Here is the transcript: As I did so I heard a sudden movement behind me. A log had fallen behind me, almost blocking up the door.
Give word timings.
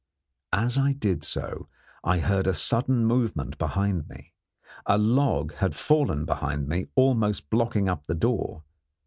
As 0.53 0.79
I 0.79 0.93
did 0.93 1.23
so 1.23 1.67
I 2.03 2.17
heard 2.17 2.47
a 2.47 2.55
sudden 2.55 3.05
movement 3.05 3.59
behind 3.59 4.09
me. 4.09 4.33
A 4.87 4.97
log 4.97 5.53
had 5.57 5.75
fallen 5.75 6.25
behind 6.25 6.67
me, 6.67 6.87
almost 6.95 7.51
blocking 7.51 7.87
up 7.87 8.07
the 8.07 8.15
door. 8.15 8.63